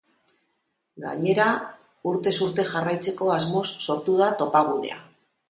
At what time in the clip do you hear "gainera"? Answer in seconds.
1.03-1.45